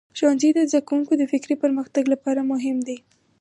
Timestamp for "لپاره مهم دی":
2.13-2.97